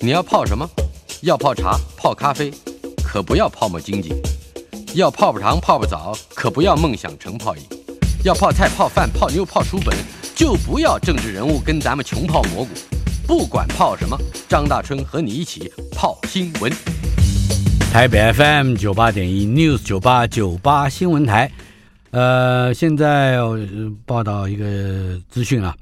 [0.00, 0.68] 你要泡什么？
[1.22, 2.52] 要泡茶、泡咖啡，
[3.02, 4.10] 可不要泡沫经济；
[4.94, 7.62] 要泡泡糖、泡泡澡，可不要梦想成泡影；
[8.22, 9.96] 要泡菜、泡饭、泡妞、泡书本，
[10.36, 12.70] 就不要政治人物跟咱们穷泡蘑菇。
[13.26, 14.16] 不管泡什么，
[14.48, 16.72] 张大春和你一起泡新闻。
[17.90, 21.50] 台北 FM 九八点一 News 九八九八新闻台，
[22.12, 23.36] 呃，现在
[24.06, 25.74] 报道一个资讯啊，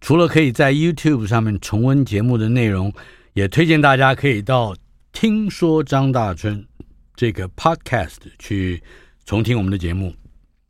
[0.00, 2.92] 除了可以在 YouTube 上面重温节目的内容。
[3.32, 4.74] 也推荐大家可以到
[5.12, 6.66] 听说张大春
[7.14, 8.82] 这个 podcast 去
[9.24, 10.14] 重听我们的节目。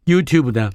[0.04, 0.70] YouTube 呢，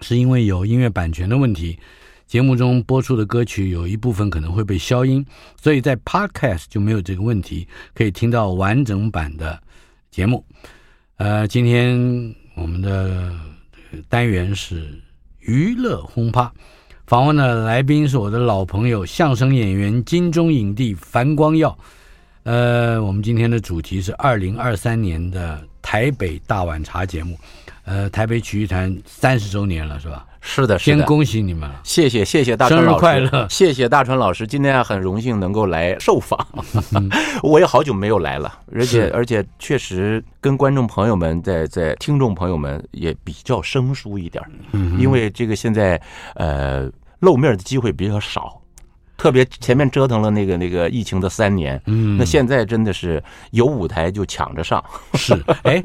[0.00, 1.78] 是因为有音乐版权的问题，
[2.26, 5.24] 节目中播出的歌曲有一部分可能会被消音，
[5.60, 9.62] 所以在 podcast 就没有这个问题，可以听到完整版的
[10.10, 10.44] 节目。
[11.16, 13.34] 呃，今天我们的
[14.08, 15.00] 单元是
[15.40, 16.52] 娱乐轰趴。
[17.06, 21.76] 访问的来宾是我的老朋友，相声演员、金钟影帝樊光耀。
[22.44, 27.38] 呃，我们今天的主题是二零二三年的台北大碗茶节目。
[27.84, 30.26] 呃，台北曲艺团三十周年了，是吧？
[30.40, 30.96] 是的，是的。
[30.98, 33.46] 先恭喜你们了，谢谢谢谢大川老师，生日快乐！
[33.48, 36.46] 谢谢大川老师，今天很荣幸能够来受访。
[37.42, 46.00] 我也好久没有来了，而且而且确实跟观众朋友们在在听众朋友们也比较生疏一点，嗯，因为这个现在
[46.34, 48.60] 呃露面的机会比较少。
[49.24, 54.84] 特别前面折腾了那个那个疫情的三年，嗯，那现在真的是有舞台就抢着上。
[55.16, 55.82] 是，哎，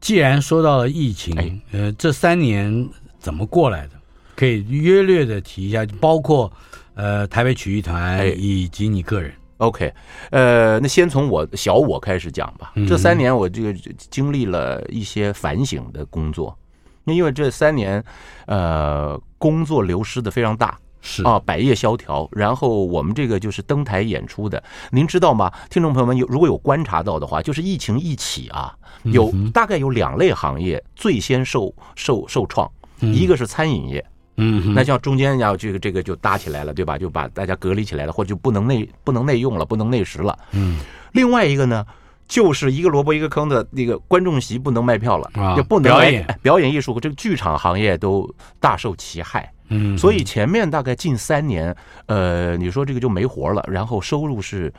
[0.00, 3.90] 既然说到了疫情，呃，这三年怎么过来的？
[4.34, 6.50] 可以约略的提一下，包括
[6.94, 9.30] 呃台北曲艺团以及你个人。
[9.58, 9.92] OK，
[10.30, 12.72] 呃，那先从我小我开始讲吧。
[12.88, 13.70] 这三年我这个
[14.08, 16.58] 经历了一些反省的工作，
[17.04, 18.02] 那因为这三年，
[18.46, 20.78] 呃，工作流失的非常大。
[21.00, 21.22] 是。
[21.22, 25.52] 啊，百业萧条，然后我们这个就是登台演出的，您知道吗？
[25.70, 28.74] 听众朋友们有如果有观察到的话，就是疫情一起啊，
[29.04, 34.04] 有大概有两类行业最先受受受创，一个是餐饮业，
[34.36, 36.98] 嗯，那像中间要这个这个就搭起来了，对吧？
[36.98, 40.80] 就把大家隔离起来了，或者就不能内不能内用了，不能内食了，嗯，
[41.12, 41.84] 另外一个呢，
[42.28, 46.38] 就是一个萝卜一个坑的那个观众席不能卖票了，啊，就不能表演。
[46.42, 49.50] 表演艺术，这个剧场行业都大受其害。
[49.70, 51.74] 嗯，所以前面大概近三年，
[52.06, 54.72] 呃，你说这个就没活了，然后收入是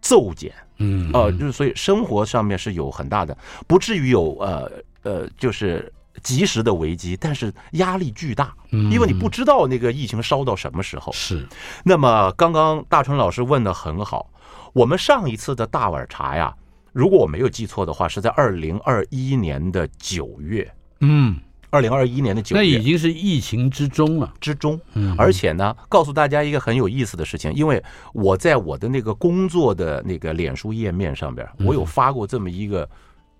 [0.00, 3.36] 骤减，嗯，呃，就是所以生活上面是有很大的，
[3.66, 4.70] 不至于有呃
[5.02, 5.92] 呃，就是
[6.22, 11.12] 及时的危机，但是压力巨大，嗯，因为你不知道那个疫情烧到什么时候。
[11.12, 11.46] 是，
[11.84, 14.30] 那么刚刚大春老师问的很好，
[14.72, 16.54] 我们上一次的大碗茶呀，
[16.92, 21.36] 如果我没有记错的话，是在二零二一年的九月，嗯。
[21.70, 24.78] 二零二一年的九月，那已经是疫情之中了，之中。
[24.92, 27.82] 嗯，而且呢，告诉大家一个很有意思的事情，因为
[28.12, 32.86] 我在我的那个工作的那个脸书页面上边，我有发过这么一个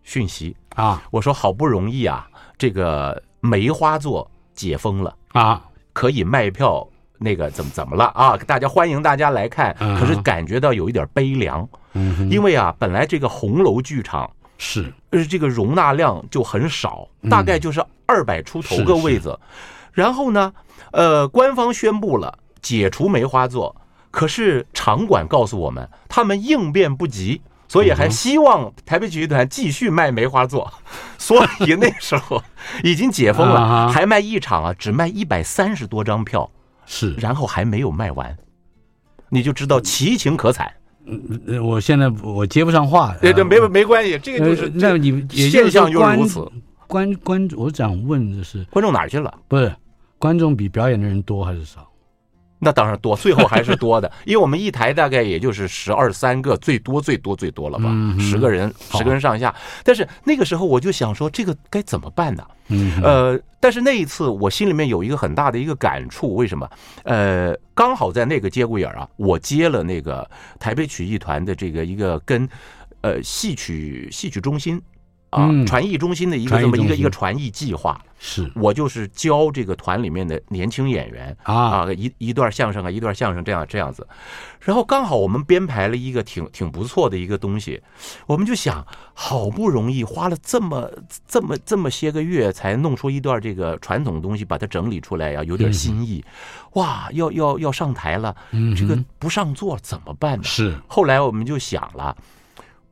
[0.02, 0.56] 讯息。
[0.76, 2.26] 啊，我说好不容易啊，
[2.56, 5.14] 这个梅花座解封了。
[5.32, 6.88] 啊，可以卖票，
[7.22, 8.36] 那个怎么怎么了啊？
[8.46, 14.30] 大家欢迎大家来看，可是感觉到有一点悲凉，嗯，因为啊，本来这个红楼剧场。
[14.64, 19.36] 是，呃，这个容纳量就很少，大概就是二百出头个位子。
[19.42, 19.48] 嗯、
[19.92, 20.52] 然后呢，
[20.92, 23.74] 呃，官方宣布了解除梅花座，
[24.12, 30.72] 可是场馆告诉我们，他们应变不及，所以还希望台北曲艺团继续卖梅花座。
[31.18, 32.40] 所以那时候
[32.84, 36.48] 已经解封了，还卖一场啊，只卖一百三十多张票，
[36.86, 38.36] 是，然后还没有卖完，
[39.28, 40.72] 你就知道其情可惨。
[41.04, 43.14] 嗯，我现在我接不上话。
[43.20, 46.46] 对对，没没关系，这个就是那你现象就如此。
[46.86, 49.34] 观观，我想问的是，观众哪儿去了？
[49.48, 49.74] 不是，
[50.18, 51.88] 观众比表演的人多还是少？
[52.64, 59.52] 那当然多，最后还是多的， 因为我们一台大概也就是十二三个，最多最多最多了吧，十个人，十个人上下。
[59.82, 62.46] 但是那个时候我就想说，这个该怎么办呢？
[63.02, 66.70] 呃，但是那一次我心里面有一个很大的一个感触，为什么？
[67.02, 72.48] 呃，刚好在那个节骨眼儿啊，我接了那个台北曲艺团的这个一个跟
[73.00, 74.80] 呃戏曲戏曲中心。
[75.32, 78.52] 啊，传艺中心的一个这么一个一个传艺计划，是。
[78.54, 84.06] 我就是教这个团里面的年轻演员啊，啊一一段相声啊，一段相声这样这样子，
[84.60, 87.80] 然后刚好我们编排了一个挺挺不错的一个东西，
[88.26, 90.90] 我们就想，好不容易花了这么
[91.26, 96.22] 这么这么些个月才弄出一段这个传统东西，把它整理出来呀，有点新意，
[96.74, 98.36] 哇，要要要上台了，
[98.76, 100.44] 这个不上座怎么办呢？
[100.44, 102.14] 是，后来我们就想了。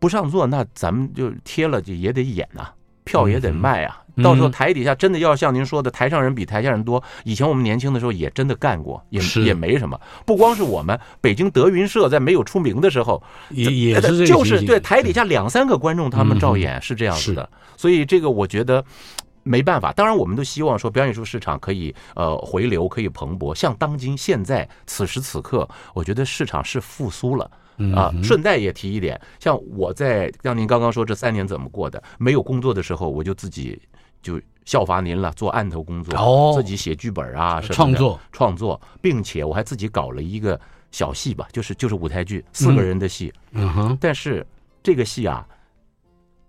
[0.00, 2.70] 不上座，那咱们就贴了，就也得演呐，
[3.04, 3.98] 票也得卖啊。
[4.22, 7.02] 到时候台底下真的要像您说的，台上人比台下人多。
[7.24, 9.98] 以前我们年轻的时候也真的干过，也也没什么。
[10.26, 17.48] 不光是我们，北京德云社在没有出名的时候，也也是就是对台底下两三个观众他们照演是这样子的。
[17.78, 18.84] 所以这个我觉得
[19.42, 19.90] 没办法。
[19.92, 23.54] 当然，我们都希望说表演艺术市场可以呃回流，可以蓬勃。
[23.54, 27.50] 像当今现在此时此刻，我觉得市场是复苏了。
[27.94, 33.80] 啊，顺带也提一点，像我在像您刚刚说这三年怎么过的，没有工作的时候，我就自己
[34.22, 40.60] 就效法您了，做案头工作，哦，自己写剧本啊，创作创作，并且我还自己搞了一个
[40.90, 44.46] 小戏吧，就是就是舞台剧，四个人的戏，嗯哼，但是
[44.82, 45.46] 这个戏啊，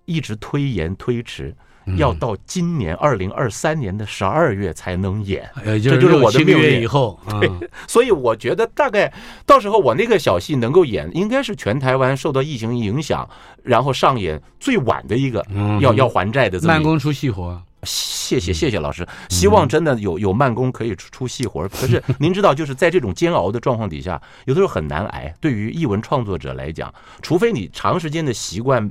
[0.06, 1.56] 一直推延推迟。
[1.98, 6.81] 要到今年二零二三年的十二月才能演，这就是我的命运。
[6.81, 7.50] 以后， 对，
[7.88, 9.12] 所以我觉得大概
[9.45, 13.28] 到时候我那个小戏能够演，应该是全台湾受到疫情影响，
[13.63, 15.45] 然后上演最晚的一个
[15.80, 17.62] 要要还债的这么慢工出细活。
[17.84, 21.68] 谢谢谢谢老师，希望真的有有慢工可以出出细活。
[21.69, 25.34] 可是您知道，就是在这种煎熬的状况底下，有的时候很难挨。
[25.42, 26.94] 对于译文创作者来讲，
[27.24, 28.88] 除非你长时间的习惯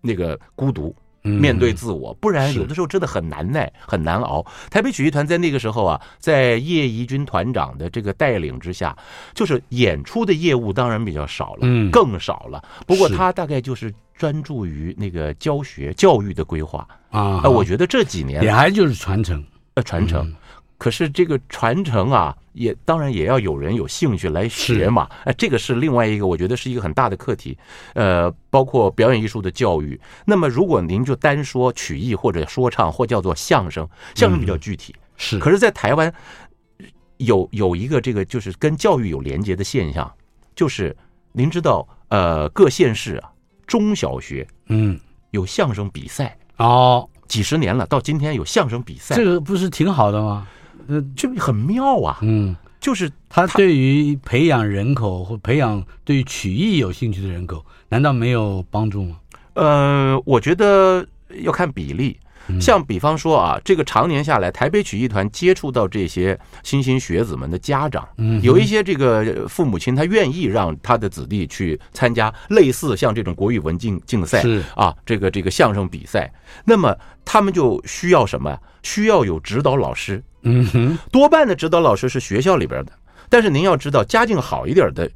[0.00, 0.94] 那个孤独。
[1.22, 4.44] 面对自我，不然有的时候真的很难耐，很难熬。
[4.70, 8.96] 台北曲艺团在那个时候啊，在叶怡君团长的这个带领之下，
[9.34, 12.62] 就是演出的业务当然比较少了，更少了。
[12.86, 17.42] 不过他大概就是专注于那个教学教育的规划啊。
[17.48, 19.44] 我觉得这几年也还就是传承，
[19.74, 20.32] 呃，传承。
[20.80, 25.06] 可是这个传承啊，也当然也要有人有兴趣来学嘛。
[25.24, 27.54] 哎，这个是另外一个，我觉得是一个很大的课题。
[27.92, 30.00] 呃，包括表演艺术的教育。
[30.24, 34.94] 那么，如果您就单说曲艺或者说唱或叫做相声，相声比较具体。
[35.18, 35.38] 是。
[35.38, 36.10] 可是，在台湾
[37.18, 40.10] 有有一个这个就是跟教育有连接的现象，
[40.56, 40.96] 就是
[41.32, 43.30] 您知道，呃，各县市啊，
[43.66, 44.98] 中小学嗯
[45.32, 50.48] 有相声比赛哦，几十年了，到今天有相声比赛，这个不是挺好的吗？
[50.88, 59.16] 呃，就很妙啊，嗯，就是他对于培养人口或培养对于曲艺有兴趣的人口，难道没有帮助吗？
[59.54, 61.06] 呃，我觉得
[61.42, 62.18] 要看比例，
[62.60, 76.32] 像比方说啊，这个常年下来，台北曲艺团接触到这些新兴学子们的家长，嗯，有一些这个父母亲他愿意让他的子弟去参加类似像这种国语文竞竞赛，是啊，这个这个相声比赛，
[76.64, 78.56] 那么他们就需要什么？
[78.82, 80.22] 需要有指导老师。
[80.42, 82.92] 嗯哼，多半的指导老师是学校里边的，
[83.28, 85.10] 但是您要知道，家境好一点的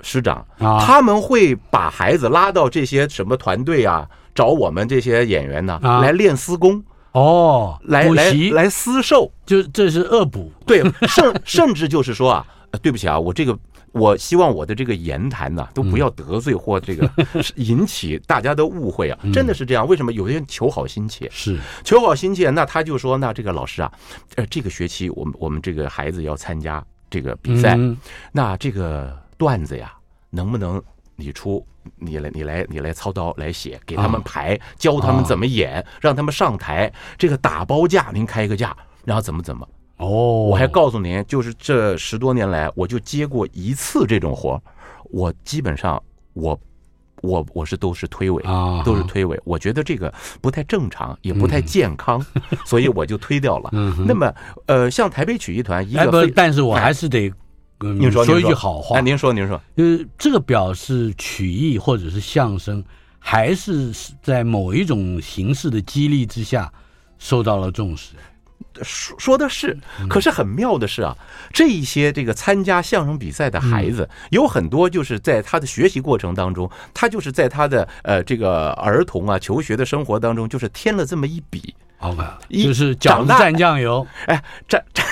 [0.00, 6.82] 师长啊，他们会把孩子拉到这些什么团队啊，找我们这些演员呢，来练私功
[7.12, 12.46] 哦，来来来私授，就这是恶补，对，甚 甚至就是说啊，
[12.80, 13.58] 对不起啊，我这个。
[13.92, 17.08] 我希望我的这个言谈呢，都不要得罪或这个
[17.56, 19.18] 引起大家的误会啊！
[19.32, 19.86] 真的是这样。
[19.86, 21.28] 为什么有些人求好心切？
[21.30, 23.92] 是求好心切，那他就说：“那这个老师啊，
[24.36, 27.78] 呃，这个学期我们我们这个孩子要参加这个比赛，
[28.32, 29.92] 那这个段子呀，
[30.30, 30.82] 能不能
[31.16, 31.64] 你出？
[31.98, 36.90] 你来你来你来操刀来写，给他们排，教他们怎么演，让他们上台。
[37.18, 38.74] 这个打包价您开个价，
[39.04, 39.68] 然后怎么怎么。”
[40.02, 44.60] 哦，我还告诉您，就是这十多年来，我就接过一次这种活，
[45.04, 46.02] 我基本上
[46.32, 46.58] 我
[47.22, 49.38] 我我是都是推诿啊，都是推诿。
[49.44, 52.24] 我觉得这个不太正常，也不太健康，
[52.66, 53.70] 所以我就推掉了。
[54.06, 54.34] 那么，
[54.66, 57.32] 呃，像台北曲艺团一个，但是我还是得
[57.78, 59.00] 您说说一句好话。
[59.00, 62.82] 您说您说，就是这个表示曲艺或者是相声，
[63.20, 66.72] 还是在某一种形式的激励之下
[67.18, 68.16] 受到了重视。
[68.82, 69.76] 说说的是，
[70.08, 71.16] 可是很妙的是啊，
[71.52, 81.74] 这一些这个参加相声比赛的孩子，有很多就是在他的学习过程当中，他就是在他的呃这个儿童啊求学的生活当中，就是添了这么一笔。
[82.02, 85.04] 好吧，就是饺子蘸酱油， 哎，蘸蘸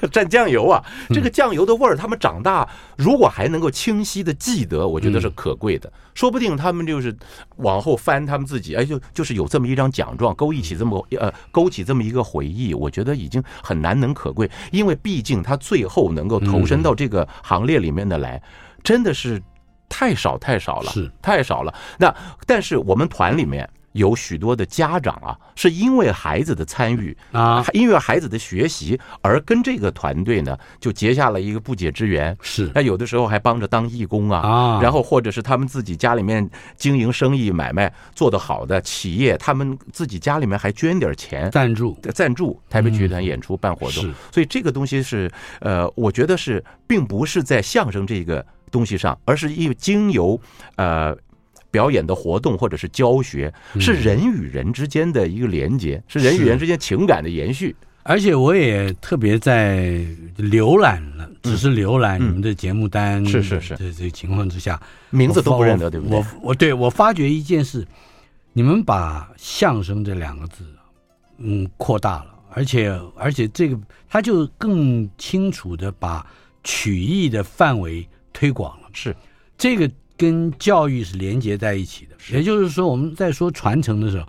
[0.08, 2.66] 蘸酱油啊，这个酱油的味儿，他们长大
[2.96, 5.92] 如果还能够清晰的记得，我觉得是可贵的。
[6.14, 7.14] 说不定他们就是
[7.56, 14.50] 往后翻他们自己，哎，就就是有这么一张奖状，勾一起这么呃勾起这么一个回忆，我觉得已经很难能可贵。
[14.72, 18.40] 因为毕竟他最后能够投身到这个行列里面的来，
[18.82, 19.42] 真的是
[19.90, 21.74] 太少太少了，是太少了。
[21.98, 22.14] 那
[22.46, 23.68] 但是我们团里面。
[23.94, 32.36] 有许多的家长啊，是因为孩子的参与啊，因为孩子的学习而跟这个团队呢，就结下了一个不解之缘。
[32.42, 44.02] 是，那有的时候还帮着当义工啊，啊，然后或者是他们自己家里面经营生意买卖做得好的企业，他们自己家里面还捐点钱赞助，赞助台北剧团演出办活动。
[44.02, 50.38] 是，所以这个东西是呃，我觉得是并不是在相声这个东西上，而是因为经由
[50.74, 51.16] 呃。
[51.74, 57.74] 表演的活动或者是教学，是人与人之间的一个连接，是人与人之间情感的延续。
[58.04, 59.88] 而且我也特别在
[60.38, 66.16] 浏览了，只是浏览你们的节目单，是是是，这这情况之下，名字都不认得，对不对？
[66.16, 67.84] 我我对我发觉一件事，
[68.52, 70.64] 你们把相声这两个字，
[71.38, 73.76] 嗯，扩大了，而且而且这个
[74.08, 76.24] 他就更清楚的把
[76.62, 79.16] 曲艺的范围推广了，是。
[79.56, 79.88] 这个
[80.24, 84.26] 跟教育是连接在一起的，也就是说我们在说传承的时候，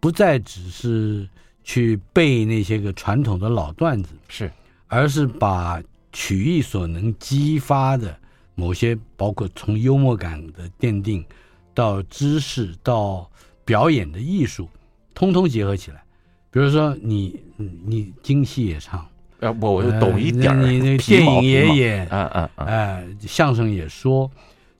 [0.00, 1.28] 不再只是。
[1.66, 4.52] 去背那些个传统的老段子是，
[4.86, 5.82] 而是把
[6.12, 8.14] 曲艺所能激发的
[8.54, 11.24] 某些，包括从幽默感的奠定，
[11.72, 13.26] 到知识到
[13.64, 14.68] 表演的艺术，
[15.14, 16.04] 通通结合起来。
[16.50, 19.08] 比如说你你京戏也唱，
[19.40, 24.30] 呃，我我就懂一点儿，你那电影也演，嗯嗯嗯，哎，相声也说，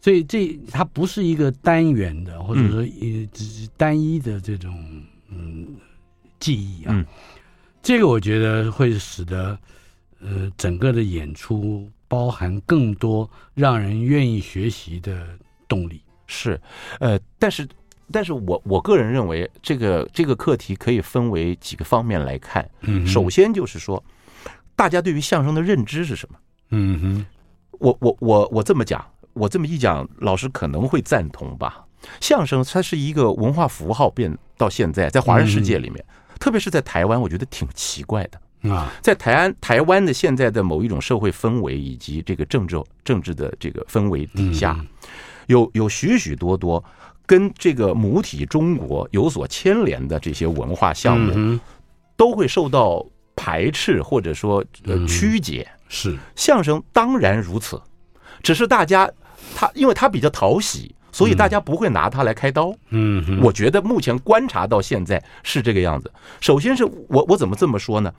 [0.04, 5.66] 所以这它不是一个单元的，或者说一只是单一的这种嗯。
[6.40, 7.06] 记忆啊，嗯，
[7.82, 9.58] 这个我觉得会使得，
[10.20, 15.26] 呃，整个的演出包含更多让人愿意学习的
[15.66, 16.02] 动力。
[16.26, 16.61] 是，
[17.00, 17.66] 呃，但是，
[18.12, 22.68] 但是我我个人认为，这个这个课题可以分为几个方面来看。
[22.82, 24.04] 嗯，首先就是说，
[24.76, 26.38] 大家对于相声的认知是什么？
[26.73, 27.26] 嗯哼，
[27.78, 29.02] 我我我我这么讲，
[29.35, 31.85] 我这么一讲，老师可能会赞同吧？
[32.21, 36.05] 相声它是一个文化符号，变到现在在华人世界里面。
[36.09, 38.93] 嗯特别是在台湾，我觉得挺奇怪的啊。
[39.00, 44.79] 在台湾，台湾的现在的某一种社会氛围以及这个政治政治的这个氛围底下，
[45.47, 46.85] 有有许许多多
[47.25, 51.59] 跟这个母体中国有所牵连的这些文化项目，
[52.14, 55.67] 都会受到排斥或者说呃曲解。
[55.88, 57.81] 是相声当然如此，
[58.43, 59.11] 只是大家
[59.54, 60.94] 他因为他比较讨喜。
[61.12, 62.75] 所以大家不会拿他来开刀。
[62.90, 66.12] 嗯，我觉得目前观察到现在是这个样子。
[66.40, 68.12] 首先是我我怎么这么说呢？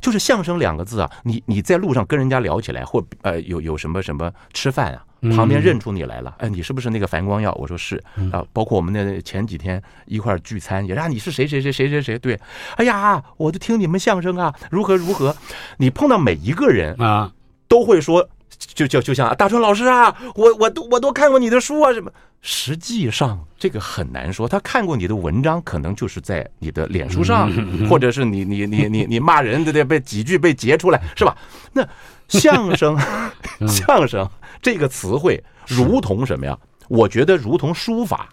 [0.00, 5.02] 就是相声两个字啊，你你在路上跟人家聊起来，或呃有有什么什么吃饭啊，
[5.34, 7.52] 旁边认出你来了，哎，你是不是那个樊光耀？
[7.54, 8.00] 我说是
[8.30, 8.46] 啊。
[8.52, 12.16] 包括我们那前几天一块聚餐，也让你是谁谁谁谁谁谁？
[12.16, 12.38] 对，
[12.76, 15.34] 哎呀，我就听你们相声啊，如何如何。
[15.78, 17.32] 你碰到每一个人啊，
[17.66, 18.28] 都会说。
[18.74, 22.10] 就就就像大春老师啊，我我都我都看过你的书啊，什么？
[22.42, 24.46] 实际上这个很难说。
[24.46, 27.50] 他看过你的文章，可能就是在你的脸书上，
[27.88, 29.82] 或者是你你你你你骂人，对不对？
[29.82, 31.36] 被几句被截出来，是吧？
[31.72, 31.86] 那
[32.28, 32.96] 相声，
[33.66, 34.28] 相声
[34.62, 36.56] 这个词汇，如同什么呀？
[36.88, 38.28] 我觉得如同书法，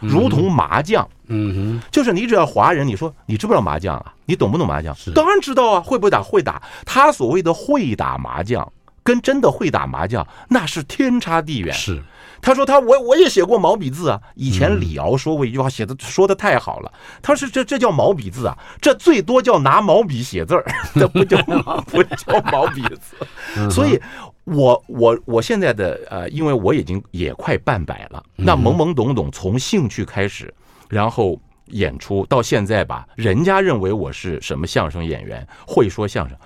[0.00, 1.08] 如同麻将。
[1.28, 4.12] 嗯哼，就是你只要华人，你说你知不知道麻将啊？
[4.26, 4.94] 你懂不懂麻将？
[5.14, 6.22] 当然知道啊，会不会打？
[6.22, 6.62] 会打。
[6.84, 8.70] 他所谓的会打麻将。
[9.06, 11.72] 跟真的会打麻将那是天差地远。
[11.72, 12.02] 是，
[12.42, 14.20] 他说他我我也写过毛笔字啊。
[14.34, 16.92] 以前李敖说过一句话，写的说的太好了。
[17.22, 21.40] 他说这这叫毛笔字啊，这最多叫拿毛笔写字儿， 这不叫
[21.86, 23.70] 不叫毛笔字。
[23.70, 24.00] 所以，
[24.44, 30.52] 我我我现在的呃，因为我已经也快半百了，那懵懵懂懂从兴趣开始，
[30.88, 36.36] 然后演出到现在吧，人家认为我是什么相声演员，会说相声，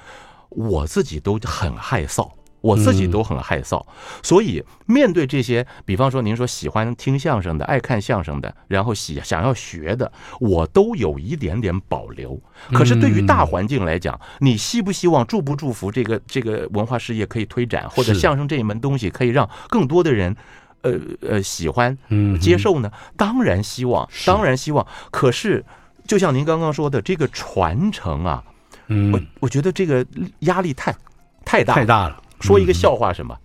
[0.51, 2.31] 我自己都很害臊。
[2.61, 3.85] 我自己都很害臊，
[4.23, 12.41] 所以面对这些，比方说您说喜欢听相声的、爱看相声的，然后喜想要学的，我都有一点点保留。
[12.73, 20.37] 可是对于大环境来讲，你希不希望、祝不祝福这个这个文化事业可以推展，或者相声这一门东西可以让更多的人，
[20.83, 21.97] 呃呃喜欢、
[22.41, 22.93] 接受呢？
[23.17, 24.87] 当然希望，当然希望。
[25.11, 25.65] 可是，
[26.07, 28.45] 就像您刚刚说的，这个传承啊，
[28.89, 30.05] 嗯我我觉得这个
[30.41, 30.95] 压力太
[31.45, 32.20] 太大太大了。
[32.41, 33.37] 说一个笑话，什么？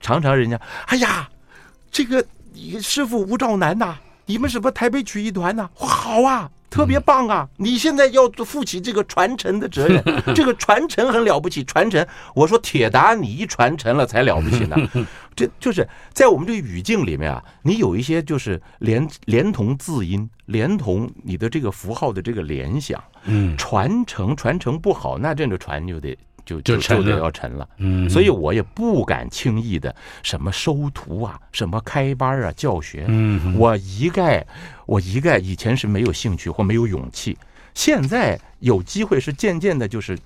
[0.00, 1.28] 常常人家，哎呀，
[1.90, 2.24] 这个
[2.80, 7.48] 师傅吴兆南呐，你们什么台北曲艺团呐，好啊，特别棒啊！
[7.56, 10.02] 你现在要负起这个传承的责任，
[10.34, 12.04] 这个传承很了不起，传承。
[12.34, 14.76] 我说铁达尼传承了才了不起呢，
[15.36, 26.18] 这就是在我们这个语境里面啊，你有一些就是连连同字音，连同你的这个符号的这个联想，嗯，传承传承不好，那这个传就得。
[26.44, 34.44] 就就就得要沉了，嗯，所以我也不敢轻易的什么收徒啊，什么开班啊，教学，嗯，我一概
[34.86, 37.38] 我一概以前是没有兴趣或没有勇气，
[37.74, 40.18] 现在有机会是渐渐的，就是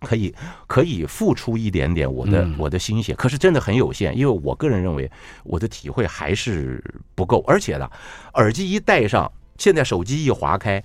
[0.00, 0.34] 可以
[0.66, 5.10] 可以付出一点点我的我的心血，可是真的很有限，因为我个人认为
[5.44, 6.82] 我的体会还是
[7.14, 7.88] 不够，而且呢，
[8.34, 10.82] 耳机一戴上，现在手机一划开。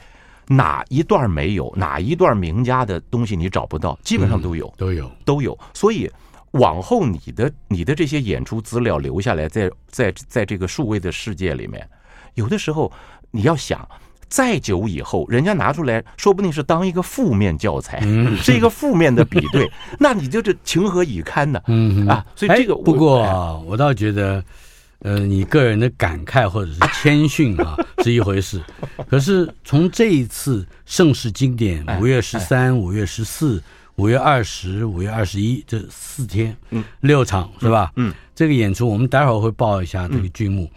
[0.55, 1.73] 哪一段没有？
[1.75, 3.97] 哪一段名家的东西你找不到？
[4.03, 5.57] 基本上都有，嗯、都有，都有。
[5.73, 6.09] 所以
[6.51, 11.87] 往后你的你的这些演出资料留下来在，在在在这个数位的世界里面，
[12.35, 12.91] 有的时候
[13.31, 13.87] 你要想。
[14.31, 17.99] 再久以后，人家拿出来说不定是当一个负面教材，
[18.37, 21.61] 是一个负面的比对，那你就这情何以堪呢？
[21.67, 23.19] 嗯啊，所以这个不过
[23.67, 24.41] 我倒觉得，
[25.01, 28.61] 呃，你个人的感慨或者是谦逊啊 是一回事，
[29.09, 33.61] 可是从这一次盛世经典五月十三、五月十四、
[33.95, 37.91] 五月二十、五月二十一这四天，嗯，六场是吧？
[37.95, 40.69] 嗯，这个演出我们待会儿会报一下这个剧目，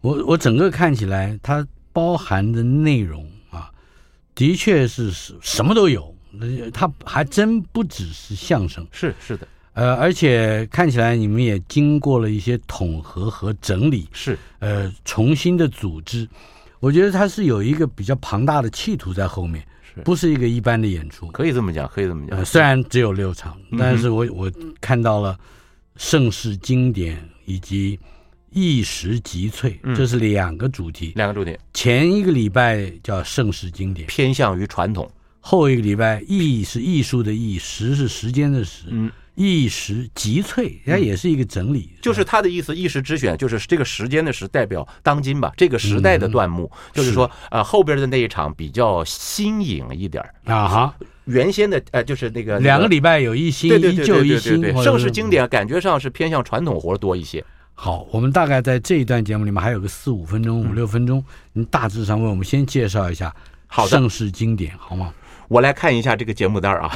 [0.00, 1.66] 我我整个看起来它。
[1.94, 3.70] 包含的内容啊，
[4.34, 6.12] 的确是什么都有，
[6.72, 16.26] 它还真不只是相声，是是的，呃，而且看起来你们也经过了一些统合和整理，是呃重新的组织，
[16.80, 19.64] 我觉得它是有一个比较庞大的企图在后面，
[19.94, 21.26] 是不是一个一般的演出？
[21.28, 22.38] 可以这么讲，可以这么讲。
[22.38, 24.50] 呃，虽然只有六场，但是我我
[24.80, 25.38] 看到了
[25.96, 27.98] 盛世经典以及。
[28.56, 31.12] 一时集萃，这是两个主题。
[31.16, 31.58] 两个主题。
[31.72, 35.04] 前一个礼拜叫盛世经典，偏向于传统；
[35.40, 38.84] 后一个礼拜艺是艺术的艺，时是时间的时。
[38.90, 41.90] 嗯，一时集萃，它也是一个整理。
[42.00, 46.70] 就是他的意思，一时之选，就是这个时间的时代表当今吧，这个时代的段目。
[46.92, 50.94] 就是说，呃，后边的那一场比较新颖一点啊哈。
[51.24, 54.62] 原先的呃，就是那个两个礼拜有一新，一旧一新。
[54.82, 57.42] 盛世经典感觉上是偏向传统活多一些。
[57.72, 61.24] 好，我们大概在这一段节目里面还有个四五分钟、五六分钟，
[61.54, 63.34] 您大致上为我们先介绍一下
[63.66, 65.12] 好盛世经典，好吗？
[65.48, 66.90] 我来看一下这个节目单啊，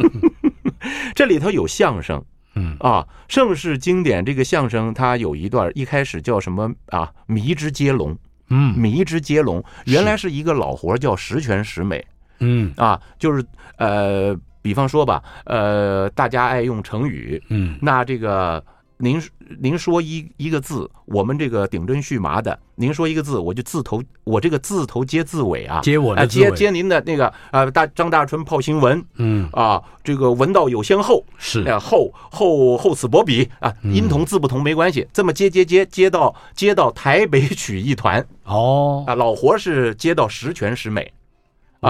[1.14, 2.22] 这里头有相声，
[2.54, 7.10] 嗯啊，盛世经典这个相声它有一段一开始叫什么啊？
[7.26, 8.16] 迷之接龙，
[8.48, 12.04] 嗯，迷之接龙，原来是一个老活叫十全十美，
[12.40, 13.44] 嗯啊，就是
[13.76, 18.64] 呃，比方说吧，呃，大家爱用成语，嗯，那这个。
[19.02, 19.20] 您
[19.60, 41.12] 您说一一个字，我们这个顶针续麻的，您说一个字，我就字头，我这个字头接字尾啊，接我的接接您的那个啊，大张大春炮新闻，嗯啊，这个文道有先后是后后后此薄彼啊，音同字不同没关系，这么接接接接到接到台北曲艺团哦啊，老活是接到十全十美。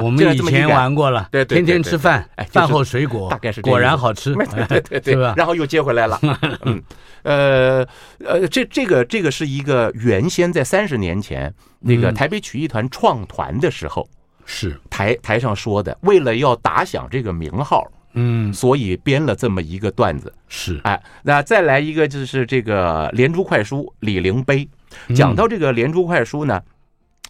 [0.00, 4.34] 我们以前玩过了，对对，天天吃饭，饭后水果，大概是果然好吃，
[4.66, 6.18] 对对对，然后又接回来了，
[6.64, 6.82] 嗯，
[7.24, 7.86] 呃
[8.24, 14.08] 呃，这这个这个是一个原先在三十年前那个台北曲艺团创团的时候
[14.46, 14.80] 是。
[14.88, 24.66] 台台上说的，为了要打响这个名号，嗯，所以编了这么一个段子，是，哎，那再来一个就是这个连珠快书李陵碑，
[25.14, 26.62] 讲到这个连珠快书呢。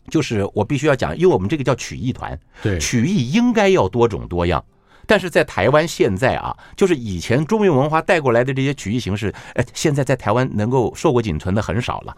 [0.08, 4.64] 就是我必须要讲，因为我们这个叫曲艺团，对，曲艺应该要多种多样，
[5.06, 12.16] 但是在台湾现在啊，就是以前中原文化带过来的这些曲艺形式，哎，现在在台湾能够硕果仅存的很少了。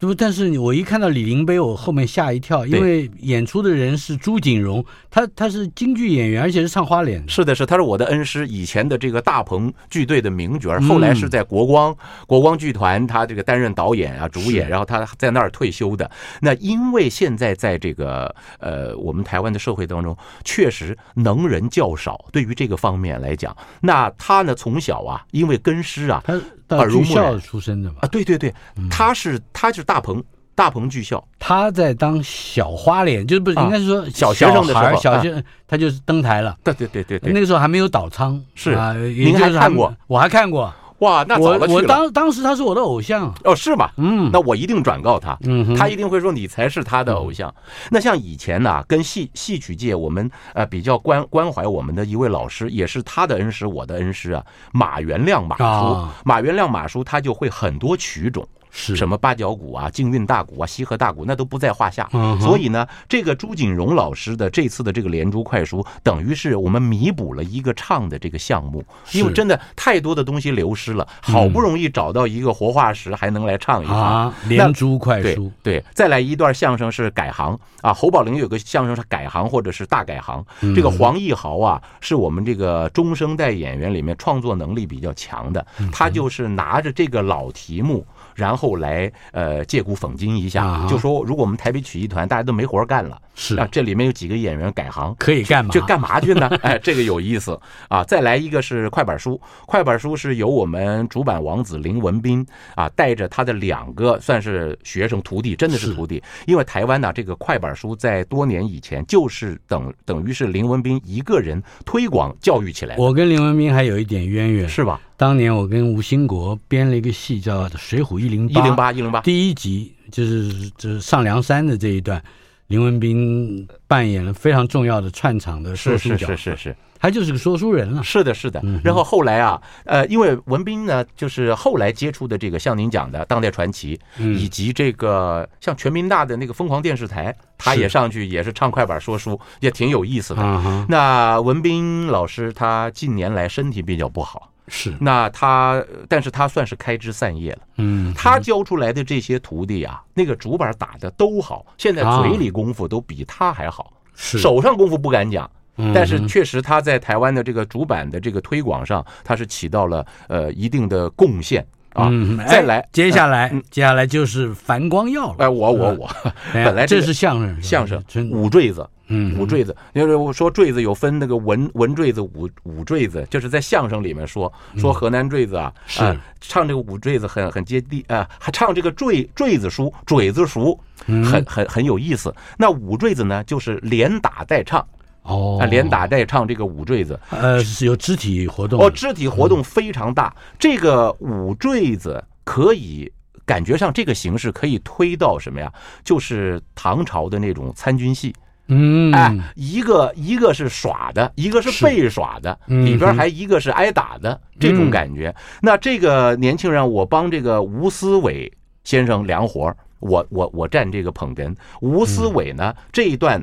[0.00, 7.22] 不，但是我一看到李陵碑，我后面吓一跳，因为演出的人是朱锦荣，他他是京剧演员，而且是唱花脸。
[7.28, 16.10] 是的，是，他是我的恩师，以前的这个大鹏剧队的名角，后来是在国光、嗯、国光剧团，他这个担任导演啊、主演，然后他在那儿退休的。
[16.40, 26.22] 那因为现在在这个呃我们台湾的社会当中，确实能人较少，对于这个方面来讲，那他呢从小啊，因为跟师啊。
[26.24, 26.40] 他
[26.76, 27.96] 耳濡目染出身的嘛？
[28.02, 28.52] 啊，对对对，
[28.90, 30.22] 他是他就是大鹏
[30.54, 36.56] 大鹏剧校，他在当小花脸，就是不是应该是说小学生的时候，小学他就是登台了。
[36.62, 39.96] 对对对对对，那个时候还没有倒仓，是啊，您还看过？
[40.06, 40.72] 我还看过。
[41.00, 41.74] 哇，那早了去了。
[41.74, 43.90] 我当当时他是我的偶像哦，是吗？
[43.96, 47.52] 嗯，那我一定转告他，嗯，他一定会说你才是他的偶像。
[47.90, 58.46] 那像以前呢，跟戏戏曲界我们呃比较关关怀我们的一位老师，也是他的恩师，我的恩师啊，马元亮马叔，马元亮马叔他就会很多曲种。
[58.70, 62.08] 是什么八角鼓啊、京韵大鼓啊、西河大鼓，那都不在话下。
[62.40, 74.32] 所以呢，这个朱锦荣老师的这次的这个连珠快书，等于是我们弥补了一个唱的这个项目，因为真的太多的东西流失了，好不容易找到一个活化石，还能来唱一唱。
[74.48, 77.92] 连珠快书，对，再来一段相声是改行啊。
[77.92, 80.44] 侯宝林有个相声是改行或者是大改行。
[80.74, 88.06] 这个黄义豪啊，是我们这个中生代演员里面创作能力比较强的，他就是拿着这个老题目。
[88.40, 95.70] 然后来呃借古讽今一下，就说如果我们台北曲艺团大家都没活干了，是啊，这里面有几个演员改行可以干嘛？
[95.70, 96.48] 就干嘛去呢？
[96.64, 98.02] 哎，这个有意思啊！
[98.04, 112.96] 再来一个是快板书，快板书是由我们主板王子林文斌啊带着他的两个算是学生徒弟，真的是徒弟，因为台湾呢这个快板书在多年以前就是等等于是林文斌一个人推广教育起来。
[112.96, 114.98] 我跟林文斌还有一点渊源，是吧？
[115.20, 122.24] 当年我跟吴兴国编了一个戏，叫《水浒一零八》，一零八一零八，第一集就是就是上梁山的这一段，
[122.68, 126.76] 林文斌扮演了非常重要的串场的说书角，是是是是是。
[126.98, 128.62] 他就是个说书人了，是的，是的。
[128.82, 140.86] 然后后来啊，呃，因为文斌呢，就是后来接触的这个像您讲的当代传奇，以及这个像全民大的那个疯狂电视台，他也上去也是唱快板说书，也挺有意思的。
[140.88, 144.96] 那文斌老师他近年来身体比较不好，是。
[144.98, 147.58] 那他，但是他算是开枝散叶了。
[147.76, 155.50] 嗯，他教出来的这些徒弟啊，那个竹板打的都好，现在嘴里功夫都比他还好，是手上功夫不敢讲。
[155.94, 162.10] 但是确实，他在台湾的这个主板的这个推广上，他是起到了呃一定的贡献啊。
[162.48, 165.36] 再来，接下来，接下来就是樊光耀了。
[165.38, 166.10] 哎，我我我，
[166.52, 169.74] 本来这是相声， 相声五坠子，嗯，五坠子。
[169.92, 182.34] 因为我说坠子有分那个文文坠子、武武坠子，就是在相声里面说说河南坠子啊，是唱这个武坠子很很接地啊，还唱这个坠坠子书，坠子熟，很很很有意思。
[182.56, 184.86] 那五坠子呢，就是连打带唱。
[185.30, 190.34] 哦，啊，连打带唱这个舞坠子，呃，是有肢体活动哦，肢体活动非常大。
[190.36, 193.10] 嗯、这个舞坠子可以
[193.46, 195.72] 感觉上这个形式可以推到什么呀？
[196.02, 198.34] 就是唐朝的那种参军戏，
[198.66, 205.32] 嗯，哎，一个一个是耍的，一个是被耍的，嗯、里边还一个是挨打的、嗯、这种感觉。
[205.62, 211.54] 那这个年轻人，我帮这个吴思伟先生量活，我我我站这个捧哏。
[211.80, 213.40] 吴思伟呢，嗯、这一段。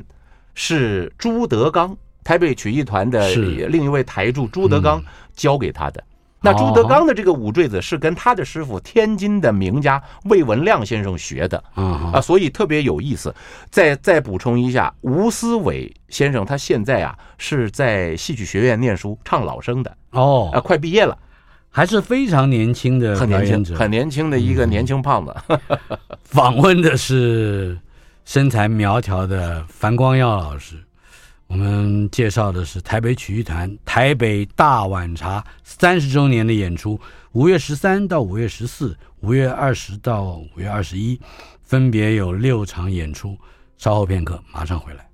[0.60, 3.32] 是朱德刚，台北曲艺团的
[3.68, 5.00] 另一位台柱朱德刚
[5.36, 6.02] 教给他的。
[6.40, 13.32] 那朱德刚的这个五坠子是跟他的师傅天津的名家魏文亮先生学的啊，所以特别有意思。
[13.70, 21.16] 再再补充一下，吴思伟先生他现在啊是在戏曲学院念书，唱老生的哦，啊，快毕业了，
[21.70, 25.32] 还是非常年轻的，很年轻，很年轻的一个年轻胖子。
[26.24, 27.78] 访问的是。
[28.28, 30.76] 身材苗条的樊光耀老师，
[31.46, 37.00] 我们介绍的是台北曲艺团台北大碗茶三十周年的演出，
[37.32, 41.18] 五月十三到五月十四，五月二十到五月二十一，
[41.62, 43.34] 分别有六场演出。
[43.78, 45.08] 稍后片刻，马上回来。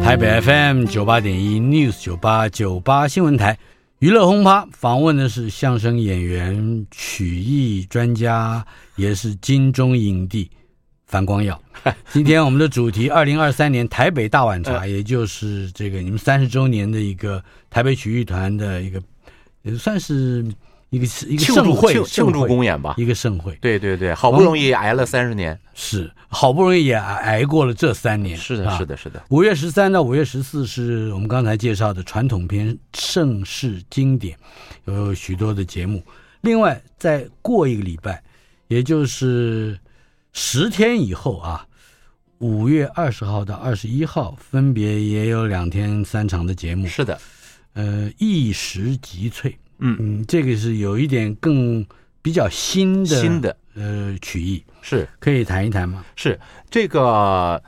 [0.00, 3.58] 台北 FM 九八点一 News 九八九八新闻台。
[4.06, 8.64] 娱乐轰趴访问的是相声演员、曲艺专家，
[8.94, 10.48] 也是金钟影帝
[11.08, 11.60] 樊光耀。
[12.12, 19.02] 今天我们的主题：二零二三年台北大碗茶，也就是这个你们三十周年的一个台北曲艺团的一个，
[19.62, 20.46] 也算是
[20.90, 23.56] 一个一个盛会庆祝公演吧，一个盛会。
[23.60, 25.58] 对对对，好不容易挨了三十年。
[25.74, 28.36] 是，好不容易也挨过了这三年。
[28.36, 29.22] 是的，是的，是的。
[29.28, 34.38] 五月十三到五月十四是我们刚才介绍的传统片盛世经典，
[34.84, 36.02] 有许多的节目。
[36.42, 38.22] 另外，再过一个礼拜，
[38.68, 39.78] 也就是
[40.32, 41.66] 十天以后啊，
[42.38, 46.86] 五月二十号到二十一号，分别也有两天三场的节目。
[46.86, 47.20] 是的，
[47.74, 49.96] 呃，一时集萃，嗯。
[50.00, 51.84] 嗯，这个是有一点更
[52.22, 53.56] 比较新的新的。
[53.74, 54.64] 呃，曲艺。
[54.80, 55.08] 是。
[55.18, 56.04] 可以谈一谈吗？
[56.14, 56.38] 是。
[56.70, 57.62] 这个，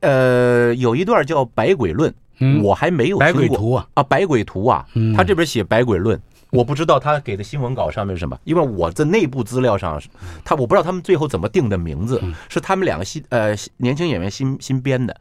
[0.00, 3.26] 呃，有一段叫《百鬼论》，嗯，我还没有听过。
[3.26, 4.86] 百鬼图啊，啊，《百鬼图》啊，
[5.16, 6.16] 他这边写《百鬼论》，
[6.50, 10.00] 我不知道他给的新闻稿上面是什么，因为我在内部资料上，
[10.44, 15.14] 他我不知道他们最后怎么定的名字，是他们两个新呃年轻演员新新编的。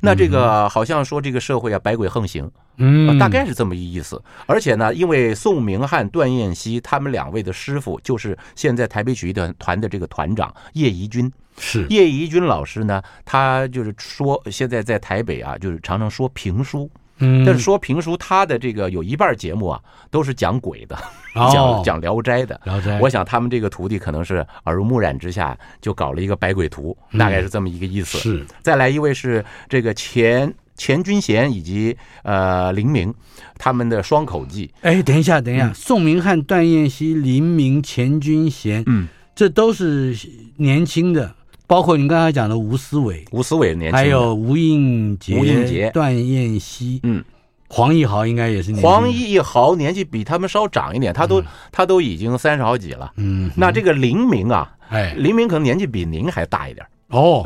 [0.00, 4.20] 那这个好像说这个社会啊，百鬼横行，嗯，大概是这么一意思。
[4.46, 16.90] 而且呢，因为宋明翰、段彦希他们两位的师傅，就是现在台北曲艺团团的这个团长叶怡君，是叶怡君老师呢，他就是说现在在台北啊，就是常常说评书。
[17.22, 19.78] 嗯，但是说评书，他的这个有一半节目啊，
[20.10, 20.96] 都是讲鬼的，
[21.52, 22.58] 讲讲聊斋的。
[22.64, 28.16] 聊斋，我想他们这个徒弟可能是耳濡目染之下，就搞了一个百鬼图，大概是这么一个意思。
[28.16, 33.12] 是，再来一位是这个钱钱君贤以及呃林明，
[33.58, 34.72] 他们的双口技。
[34.80, 40.16] 哎，等一下，等一下，宋明翰、段燕西、林明、钱君贤，嗯，这都是
[40.56, 41.34] 年轻的。
[41.66, 47.22] 包括你刚才讲的吴思伟，吴思伟年轻，还有吴应杰、吴应杰、段燕西，嗯，
[47.68, 48.90] 黄义豪应该也是年轻。
[48.90, 53.12] 黄义豪年纪比他们稍长一点，他都、嗯、他都已经三十好几了。
[53.16, 56.86] 嗯，那这个林明啊，哎，林明可能年纪比您还大一点。
[57.10, 57.42] 哦，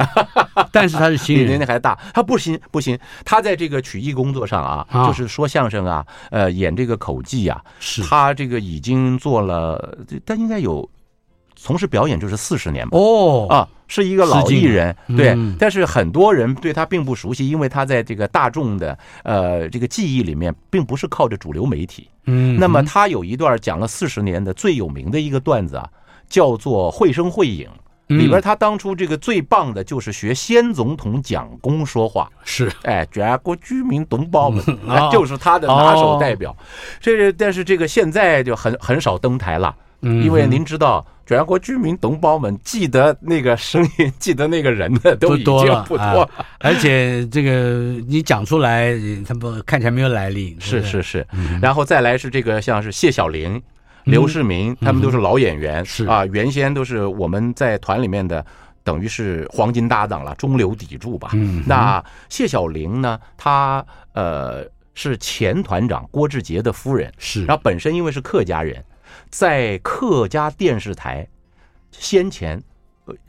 [0.71, 5.07] 但是他是新人，年龄还大，他不新不新，他在这个曲艺工作上啊，啊。
[5.07, 8.03] 就是说相声啊，呃，演这个口技啊，是。
[8.03, 10.89] 他这个已经做了，但应该有
[11.57, 12.99] 从事表演就是四十年吧。
[12.99, 13.47] 哦。
[13.49, 13.69] 啊。
[13.87, 22.09] 是一个老艺人，对，嗯、但是很多人对他并不熟悉，因为他在这个大众的呃这个记忆里面，并不是靠着主流媒体。
[22.25, 25.87] 嗯，那么他有一段讲了四十年的最有名的一个段子啊，
[26.31, 27.69] 叫做《绘声绘影》，
[28.19, 34.65] 里边他当初这个最棒的就是学先总统蒋公说话，是，哎，全国居民同胞们，
[35.13, 36.57] 就是他的拿手代表。
[37.01, 39.75] 这个但是这个现在就很很少登台了。
[40.23, 46.05] 因为您知道，全国居民同胞们记得那个声音、记得那个人的都已经不多。
[46.05, 47.51] 了，啊、而且这个
[48.07, 48.95] 你讲出来，
[49.27, 50.55] 他不看起来没有来历。
[50.61, 51.27] 是是是，
[51.63, 53.63] 然后再来是这个，像是谢晓玲、
[54.05, 58.45] 刘世民，他们都是老演员，是啊，原先都是我们在团里面的，
[58.83, 61.31] 等于是黄金搭档了，中流砥柱吧。
[61.67, 64.65] 那谢晓玲呢，她呃
[64.95, 68.85] 是前团长郭志杰的夫人，是，然后本身因为是客家人。
[69.31, 71.27] 在客家电视台，
[71.93, 72.61] 先前，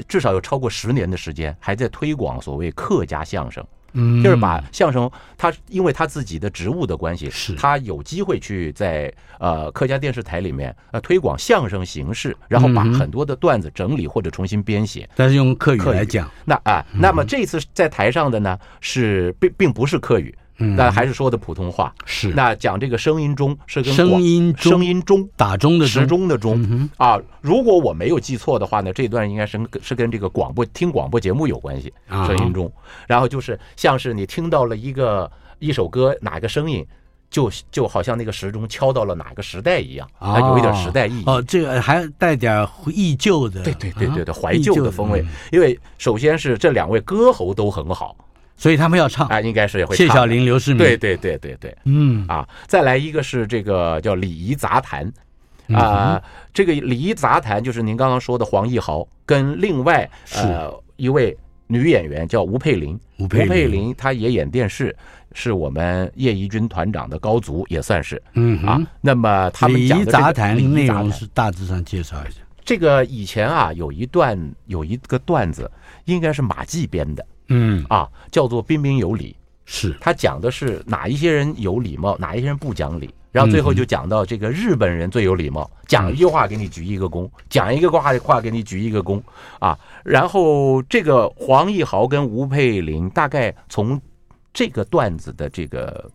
[0.08, 7.55] 至少有超过十年的时间，还在推广所谓客家相声，嗯，就是把相声，他因为他自己的职务的关系，是。
[7.55, 20.36] 他有机会去在呃客家电视台里面呃推广相声形式，然后把很多的段子整理或者重新编写，但是用客语来讲，那啊，那么这次在台上的呢是并并不是客语。
[20.58, 22.30] 嗯，但还是说的普通话是。
[22.30, 27.20] 那讲这个声音钟是跟声音中声音钟打钟的时钟的钟啊。
[27.41, 31.94] 如果我没有记错的话呢，这段应该是是跟这个广播听广播节目有关系。
[32.10, 32.72] 声音钟，
[33.08, 36.86] 然后就是像是你听到了一个一首歌哪个声音，
[37.30, 41.24] 就就好像那个时钟敲到了哪个时代一样，它有一点时代意义。
[41.26, 45.24] 哦，这个还带点忆旧的，对对对对对，怀旧的风味。
[45.52, 48.15] 因为首先是这两位歌喉都很好。
[48.58, 50.08] 所以他们要唱啊，应该是也会唱。
[50.08, 52.26] 谢晓玲、刘世民，对对对对对，嗯。
[52.28, 55.12] 啊，再来一个是这个叫礼仪杂谈。
[55.74, 56.22] 啊，
[56.54, 61.36] 这个礼仪杂谈就是您刚刚说的黄奕豪跟另外呃一位
[61.68, 63.94] 女演员叫吴佩玲，吴佩玲。
[63.98, 64.96] 她也演电视，
[65.34, 68.22] 是我们叶怡军团长的高足，也算是。
[68.36, 68.80] 嗯啊。
[69.02, 72.38] 那么他们讲的杂谈内容是大致上介绍一下。
[72.63, 75.70] 这个以前啊有一段有一个段子，
[76.06, 77.26] 应该是马季编的。
[77.47, 77.86] 嗯。
[77.89, 79.95] 啊，叫做彬彬有礼，是。
[79.99, 89.21] 他讲的是哪一些人有礼貌，哪一些人不讲理，然后最后就讲到这个日本人最有礼貌，讲一句话给你鞠一个躬，讲一个话话给你鞠一个躬
[89.60, 89.77] 啊。
[90.03, 93.99] 然后这个黄义豪跟吴佩玲大概从
[94.53, 96.10] 这个段子的这个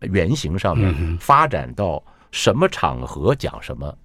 [0.00, 3.96] 原型上面发展到什么场合讲什么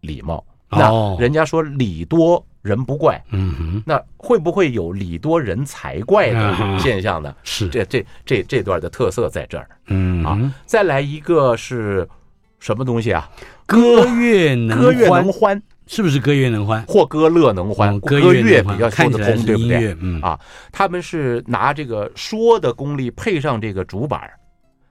[0.00, 7.32] 礼貌，那人家说礼多人不怪，嗯哼，那会不会有礼多人才怪的现象呢？
[7.44, 12.06] 是这这这这段的特色在这儿，嗯啊，再来一个是
[12.58, 13.30] 什么东西啊？
[13.64, 16.84] 歌乐能歌乐能欢，是不是歌乐能欢？
[16.88, 17.98] 或歌乐能欢？
[18.00, 19.96] 歌乐比较说得通，对不对？
[20.00, 20.38] 嗯啊，
[20.72, 24.28] 他们是拿这个说的功力配上这个主板。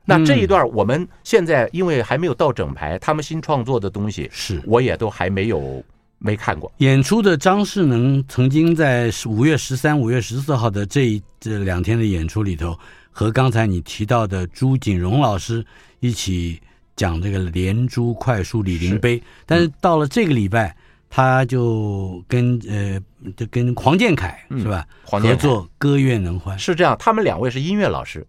[0.08, 5.84] 那这一段我们现在因为还没有到整排，他们新创作的东西是我也都还没有。
[6.18, 12.78] 没看过演出的张世能曾经在五月十三、五月十四号的这这两天的演出里头，
[13.12, 15.64] 和刚才你提到的朱景荣老师
[16.00, 16.60] 一起
[16.96, 19.22] 讲这个连珠快书李陵碑。
[19.46, 20.76] 但是到了这个礼拜，
[21.10, 23.00] 他就跟呃，
[23.36, 24.88] 就跟黄建凯是吧？
[25.04, 26.96] 合作歌乐能欢是这样。
[26.98, 28.26] 他们两位是音乐老师。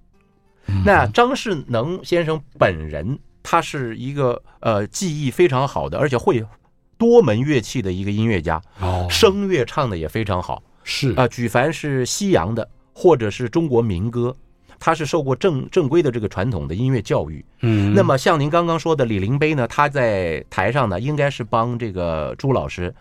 [0.85, 6.45] 那张世能先生本人，他是一个呃技艺非常好的，而且会。
[6.99, 11.13] 多门乐器的一个音乐家，哦，声乐唱的也非常好，是。
[11.15, 14.35] 啊，举凡是西洋的或者是中国民歌，
[14.79, 17.45] 他是受过正正规的这个传统的音乐教育。
[17.61, 22.95] 嗯，那么像您刚刚说的李林碑呢，他在台上呢，应该是帮这个朱老师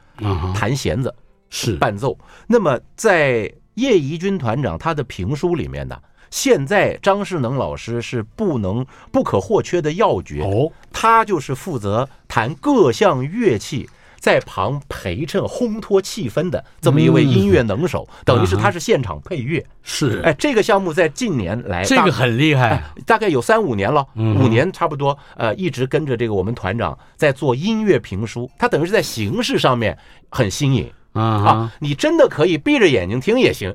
[0.54, 1.14] 弹弦子，
[1.50, 1.76] 是。
[1.78, 2.18] 伴奏。
[2.48, 5.98] 那么在叶怡军团长他的评书里面呢，
[6.30, 19.64] 现在张世能老师是不能不可或缺的要角哦，他就是负责弹各项乐器，在旁陪衬烘托气氛的这么一位音乐能手，等于是他是现场配乐。
[19.84, 29.98] 是，哎，这个项目在近年来这个很厉害，大概有三五年了，五年差不多，呃，一直跟着这个我们团长在做音乐评书，他等于是在形式上面
[30.30, 30.92] 很新颖。
[31.14, 33.74] 啊，你真的可以闭着眼睛听也行，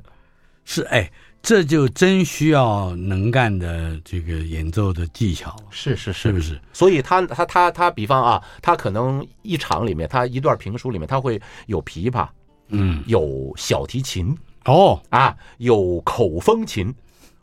[0.64, 1.10] 是哎。
[1.42, 6.60] 这就真需要能干的这个演奏的技巧，是是是，是不是？
[6.72, 12.28] 所以他他他他，比方啊，他可能一场里面，他一段评书里面，他会有琵琶，
[12.68, 15.00] 嗯，有小提琴，哦。
[15.08, 16.94] 啊，有口风琴，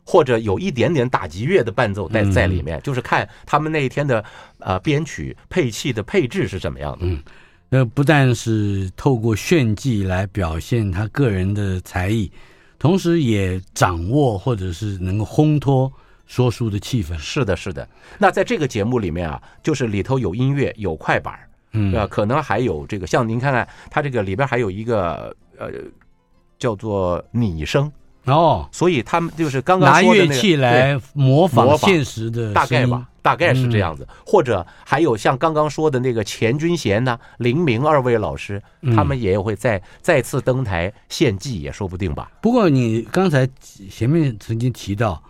[0.04, 4.24] 或者有一点点打击乐的伴奏在在里面，就是看他们那一天的
[4.60, 6.98] 呃编曲配器的配置是怎么样的。
[7.00, 7.20] 嗯，
[7.68, 12.30] 那，不但是透过炫技来表现他个人的才艺，
[12.78, 15.92] 同时也掌握或者是能够烘托
[16.26, 17.16] 说书的气氛。
[17.18, 17.88] 是的，是的。
[18.18, 21.38] 那在这个节目里面啊，就是里头有音乐，有快板，
[21.72, 25.70] 嗯，呃，可能还有这个，像您看看，它这个里边还有一个呃，
[26.58, 27.90] 叫做拟声。
[28.26, 34.06] 哦，所以他们就是刚刚拿乐器来模仿现实的，大概吧，大概是这样子。
[34.08, 38.62] 嗯、或者还有像刚刚说的那个钱君贤呐、林明二位老师，
[38.96, 42.30] 他们也会再再次登台献技，也说不定吧。
[42.40, 43.46] 不过你刚才
[43.90, 45.22] 前面曾经提到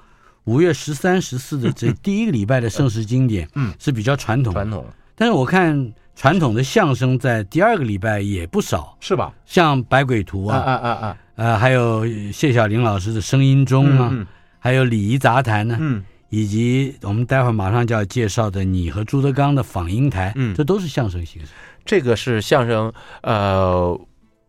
[0.45, 4.87] 五月十三、十四的这第一个礼拜的盛世经典，嗯，是比较传统传统。
[5.17, 9.33] 但是我看传统的相声在第二个礼拜也不少，是吧？
[9.45, 11.17] 像百鬼图啊，啊啊啊。
[11.35, 14.27] 呃，还有谢小玲老师的声音中啊，
[14.61, 21.49] 还有礼仪杂谈呢，嗯，以及我们待会儿马上就要介绍的你和朱德刚的访英台，嗯，这都是相声形式。
[21.85, 23.99] 这个是相声，呃，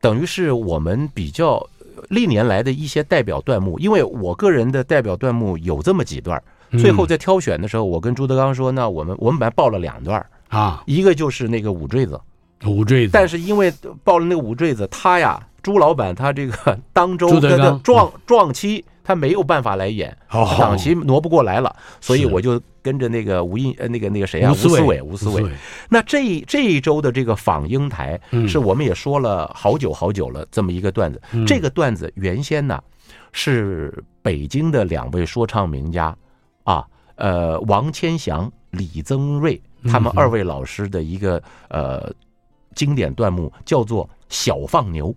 [0.02, 1.66] 等于是我们比较
[2.10, 12.20] 历年来的一些代表段目，因为我个人的代表段目有这么几段，最后在挑选的时候，我跟朱德刚说，那我们我们本来报了两段啊，一个就是那个五坠子，
[12.66, 15.42] 五坠子，但是因为报了那个五坠子，他呀。
[15.62, 25.52] 朱老板他这个当周的撞撞期，他没有办法来演，档期挪不过来了，所以我就跟着那个吴印呃那个那个谁啊吴思伟吴思伟。
[25.90, 31.20] 那这这一周的这个访英台，是我们也说了好久好久了这么一个段子。
[31.48, 32.80] 这个段子原先呢
[33.32, 33.92] 是
[34.22, 36.16] 北京的两位说唱名家
[36.64, 42.14] 啊，呃王千祥、李增瑞他们二位老师的一个呃
[42.76, 45.12] 经典段目，叫做小放牛。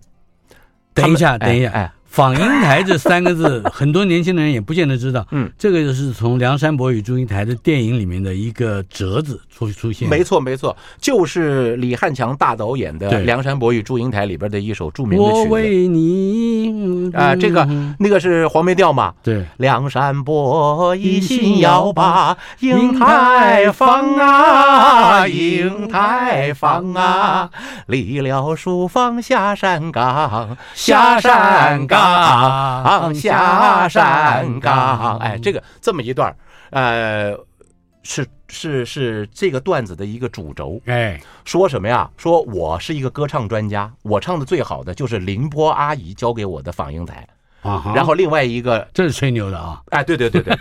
[0.95, 5.25] 等一下，等一下，哎，访英台这三个字，很多年轻人也不见得知道。
[5.31, 10.07] 嗯，这个就是从《梁山伯与祝英台》的电影里面的一个折子出出现。
[10.07, 15.39] 没错，没错，就是李汉强大导演的《梁山伯与祝英台》里边的一首著名的曲子。
[15.39, 19.11] 我为你啊，这个那个是黄梅调嘛？
[19.23, 27.49] 对，梁山伯一心要把英台放啊，英台放啊，
[27.87, 30.55] 离了书房下山岗。
[30.75, 32.02] 下山岗，
[33.13, 36.35] 下山岗，哎，这个这么一段，
[36.71, 37.35] 呃，
[38.03, 42.09] 是是是这个段子的一个主轴，哎，说什么呀？
[42.17, 47.27] 说我是一个歌唱专家，我唱的最好的就是凌波阿姨教给我的访英台。
[47.61, 49.81] 啊，然后另外一个这是吹牛的啊！
[49.91, 50.53] 哎，对对对对，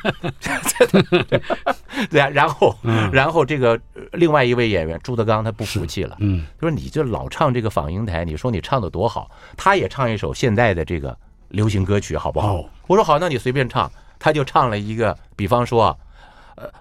[2.09, 2.79] 对啊， 然后
[3.13, 3.77] 然后这个
[4.13, 11.19] 另外一位演员朱德刚他不服气了，嗯，他说你就老唱这个访英台，你说你唱的多好，他也唱一首现代的这个
[11.53, 12.65] 流行歌曲好不好？
[12.87, 15.97] 我说好，那你随便唱，他就唱了一个，比方说。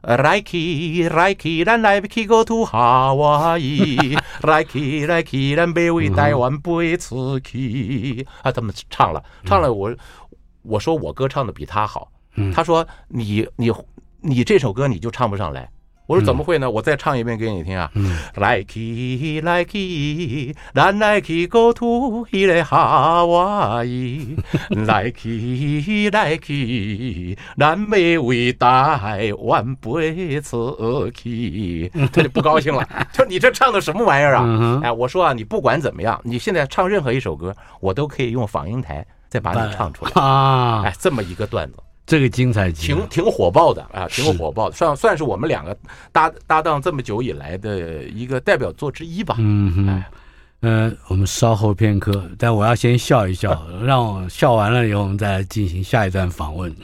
[0.01, 8.27] 呃，来去来去，咱来去个土夏威夷，来去来去，咱别为台湾背刺去。
[8.43, 9.95] 啊，他们唱了，唱了我，我
[10.63, 12.11] 我说我歌唱的比他好，
[12.53, 13.71] 他说你你
[14.19, 15.71] 你这首歌你就唱不上来。
[16.11, 16.69] 我说怎么会呢？
[16.69, 17.89] 我再唱一遍给你听啊！
[18.35, 24.35] 来去来去，咱来去个土伊个夏威夷，
[24.85, 31.89] 来去来去，咱要为台湾背出去。
[32.11, 34.81] 他就不高兴了， 说你这唱的什么玩意儿啊？
[34.83, 40.81] 哎，我说啊，你不管怎么样，你现在唱任何一首歌，我都可以用仿音台再把你唱出来啊！
[40.83, 41.77] 哎，这么一个段子。
[42.05, 45.77] 这个精彩，挺挺火爆的啊，挺火爆的，算算是我们两个
[46.11, 49.35] 搭搭档这么久以来的一个代表作之一吧。
[49.37, 50.03] 嗯哼，
[50.61, 56.75] 嗯、呃，我们稍后片刻，但我要先笑一笑， 让我笑完了以后，我们再来进行下一段访问。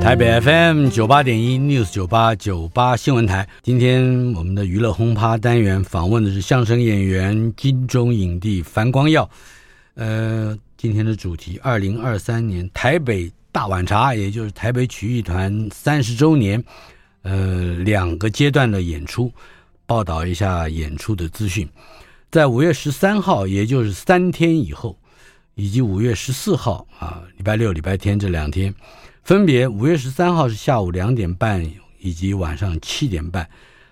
[0.00, 9.28] 台北 FM 九八点一 News 九八九八新闻台，今天我们的娱乐轰趴单元访问的是相声演员金钟影帝樊光耀，
[9.96, 10.56] 呃。
[10.80, 16.64] 今天的主题：二零二三年台北大碗茶，也就是台北曲艺团三十周年，
[17.20, 19.30] 呃，两个阶段的演出，
[19.84, 21.68] 报道一下演出的资讯。
[22.30, 24.98] 在五月十三号，也就是三天以后，
[25.54, 28.74] 以及五月十四号啊，礼拜六、礼拜天这两天，
[29.22, 31.62] 分别五月十三号是下午两点半
[31.98, 33.46] 以及晚上七点半，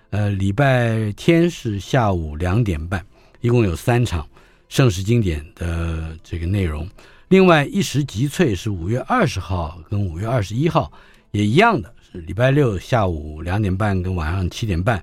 [0.08, 3.04] 呃，礼拜天是下午两点半，
[3.42, 4.26] 一共有三场。
[4.68, 6.88] 盛世经典的这个内容，
[7.28, 10.92] 另外一时集萃是五月二十号跟五月二十一号
[11.30, 15.02] 也一样的，是礼拜六下午两点半跟晚上七点半，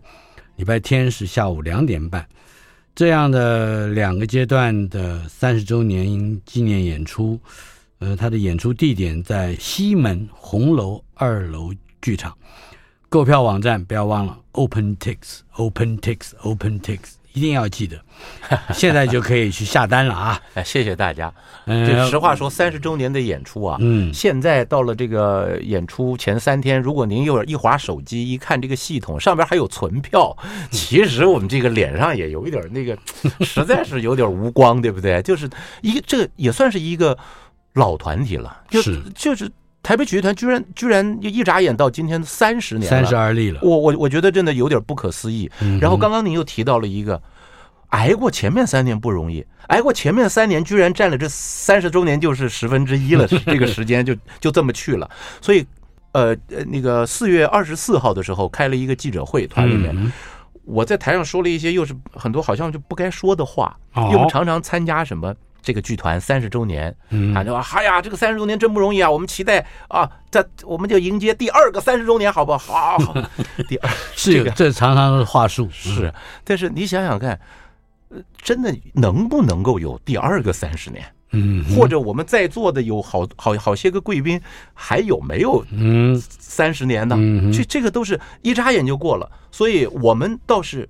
[0.55, 2.27] 礼拜天是下午两点半，
[2.93, 7.39] 这样的两个阶段的三十周年纪念演出，
[7.99, 12.37] 呃，他的演出地点在西门红楼二楼剧场，
[13.09, 16.99] 购票网站不要忘了 OpenTix，OpenTix，OpenTix，
[17.35, 17.99] 一定要记得，
[18.73, 20.41] 现在就可以去下单了啊！
[20.55, 21.31] 哎，谢谢大家。
[21.65, 30.35] 嗯，这实话说，三十周年的演出啊，嗯，现在到了这个演出前三天，如果您又一划手机，一看这个系统上边还有存票，
[30.71, 32.97] 其实我们这个脸上也有一点那个，
[33.45, 35.21] 实在是有点无光，对不对？
[35.21, 35.49] 就是
[35.81, 37.17] 一个这个也算是一个
[37.73, 39.51] 老团体了，就是就是。
[39.85, 43.59] 台北曲艺团居然居然一眨眼到今天三十年了，三十而立了。
[43.61, 45.47] 我我我觉得真的有点不可思议。
[45.79, 47.21] 然后刚刚您又提到了一个，
[47.89, 55.07] 挨过前面三年不容易，挨过前面三年居然占了这三十周年就是十分之一了， 这个时间就就这么去了。
[55.39, 55.63] 所以，
[56.13, 60.11] 呃呃，那个四月二十四号的时候开了一个记者会，团里面
[60.63, 65.31] 我在台上说了一些又是很多好像就不该说的话，因为我们常常参加什么。
[65.65, 66.95] 这个剧团三十周年，
[67.33, 69.09] 啊，就说，哎呀，这个三十周年真不容易啊！
[69.09, 72.99] 我们期待啊，这我们就迎接第二个三十周年，好不好？
[72.99, 73.15] 好，
[73.67, 76.13] 第二是这个，这常常的话术是，
[76.43, 77.39] 但是你想想看，
[78.37, 81.03] 真的能不能够有第二个三十年？
[81.31, 84.39] 嗯，或者我们在座的有好好好些个贵宾，
[84.75, 87.17] 还有没有嗯三十年呢？
[87.51, 90.87] 这这个都是一眨眼就过了，所以我们倒是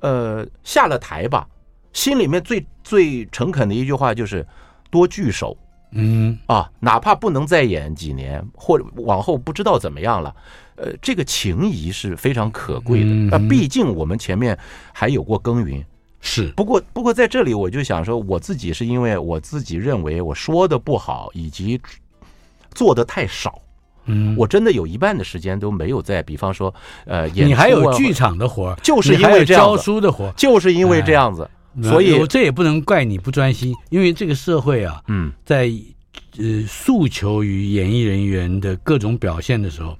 [0.00, 1.48] 呃下了台吧。
[1.92, 4.46] 心里面最最诚恳的一句话就是，
[4.90, 5.56] 多聚首，
[5.92, 10.34] 嗯啊，哪怕不能再演几年，或者往后不知道怎么样了，
[10.76, 13.06] 呃，这个情谊是非常可贵的。
[13.06, 14.56] 那毕竟我们前面
[14.92, 15.84] 还有过耕耘，
[16.20, 16.48] 是。
[16.56, 21.80] 不过不过在这里我就想说，我自己是因为我自己认为我说的不好，以及
[22.72, 23.60] 做的太少。
[24.10, 26.74] 嗯，我真的有一半的时间都没有在，比方说，
[27.04, 31.48] 呃，演你还有剧场的活，就是因为这样教书的活，就是因为这样子。
[31.82, 35.70] 所以，这也不能怪你不专心，因为这个社会啊，嗯，在
[36.38, 39.96] 呃诉求于演艺人员的各种表现的时候，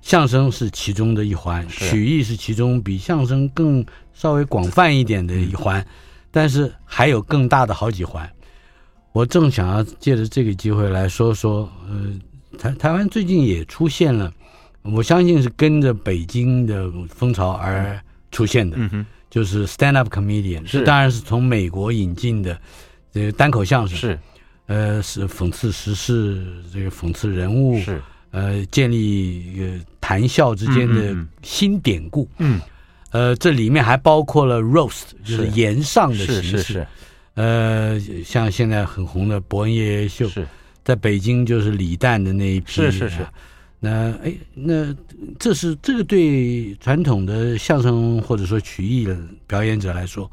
[0.00, 5.84] 相声是其中的一环，曲艺是其中比相声更稍微广泛一点的一环，
[6.30, 8.28] 但是还有更大的好几环。
[9.12, 14.32] 我正想要借着这个机会来说说，呃，台台湾最近也出现了，
[14.82, 17.98] 我相信是跟着北京的风潮而
[18.30, 18.76] 出现的。
[18.78, 19.06] 嗯哼。
[19.36, 22.58] 就是 stand up comedian，这当然是从美国引进的
[23.12, 24.18] 这个单口相声，是，
[24.64, 32.58] 呃，是讽刺时事，这个讽刺人物，是，呃，建立一个谈笑之间的新典故，嗯，
[33.10, 36.56] 呃，这里面还包括了 roast，就是言上的形式，是。
[36.56, 36.86] 是是，
[37.34, 40.46] 呃，像现在很红的伯恩夜夜秀，是，
[40.82, 43.16] 在北京就是李诞的那一批，是是是。
[43.78, 44.94] 那哎，那
[45.38, 49.16] 这是这个对传统的相声或者说曲艺的
[49.46, 50.30] 表演者来说，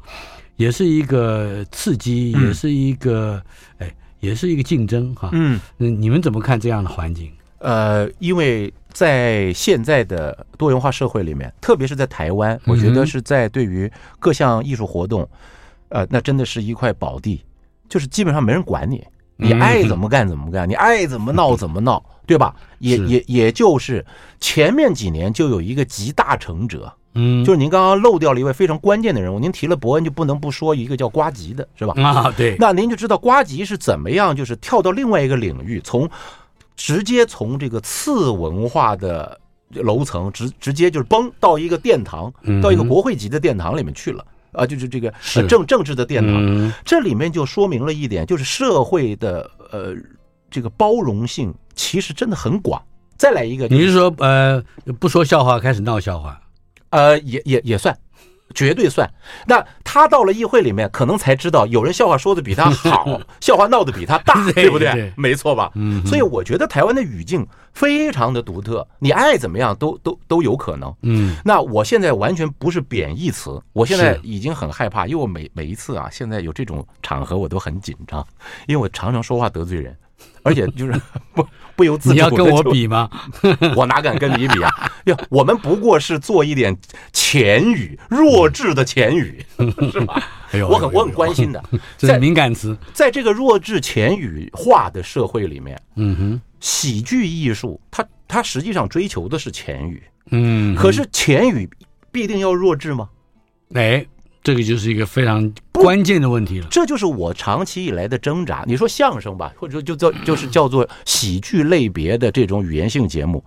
[0.56, 3.40] 也是一个刺激，也是一个
[3.78, 5.28] 哎，也是一个竞争哈。
[5.32, 7.30] 嗯，那你们怎么看这样的环境？
[7.58, 15.28] 呃，因为在现在的多元化社会里面，特别是在台湾，我觉得是在对于各项艺术活动，
[15.90, 17.42] 呃，那真的是一块宝地，
[17.88, 19.04] 就是基本上没人管你。
[19.36, 22.54] 你爱怎么干怎么干，你爱怎么闹怎么闹，对吧？
[22.78, 24.04] 也也也就是
[24.38, 31.94] 前面几年就有一个集大成者，嗯，就是您刚刚漏掉了一位非常关键的人物，您提了伯恩就不能不说一个叫瓜吉的，是吧？
[32.00, 32.56] 啊，对。
[32.58, 36.08] 那您就知道瓜吉是怎么样，就是跳到另外一个领域，从
[36.76, 42.32] 直接从这个次文化的楼层直直接就是崩到一个殿堂，
[42.62, 44.24] 到一个国会级的殿堂里面去了。
[44.54, 45.12] 啊，就是这个
[45.48, 49.94] 政政治的殿堂，嗯、这里面就说明了一点，就是社会的呃
[50.50, 52.82] 这个包容性其实真的很广。
[53.16, 54.62] 再来一个，你是说呃
[54.98, 56.40] 不说笑话开始闹笑话，
[56.90, 57.96] 呃也也也算。
[58.54, 59.08] 绝对算。
[59.46, 65.12] 那他到了议会里面，可能才知道有人笑话说的比他好， 笑话闹得比他大，对不对？
[65.16, 65.70] 没错吧？
[65.74, 66.04] 嗯。
[66.06, 70.94] 所以我觉得台湾的语境非常的独特，你爱怎么样都都都有可能。
[71.02, 71.36] 嗯。
[71.44, 78.26] 那我现在完全不是贬义词，我现在已经很害怕，因为我每每一次啊，现在有这种场合我都很紧张，
[78.66, 79.96] 因为我常常说话得罪人。
[80.42, 80.92] 而且就是
[81.34, 81.46] 不
[81.76, 82.14] 不由自主。
[82.14, 83.08] 你要跟我比吗？
[83.76, 84.70] 我哪敢跟你比啊？
[85.04, 86.76] 哟，我们不过是做一点
[87.12, 89.44] 浅语，弱智的浅语，
[89.92, 90.22] 是吧？
[90.52, 91.62] 哎呦，我很我很关心的，
[91.98, 92.76] 这是敏感词。
[92.92, 101.68] 在这个弱智浅语化的社会里面，嗯哼，喜剧艺术它它实际上追求的是浅语，嗯，可是浅语
[102.12, 103.08] 必定要弱智吗？
[103.74, 104.06] 哎。
[104.44, 106.68] 这个就是一个非常关键的问题了。
[106.70, 108.62] 这就是我长期以来的挣扎。
[108.66, 113.42] 你说相声吧，或者说就叫就是叫做喜剧类别的这种语言性节目，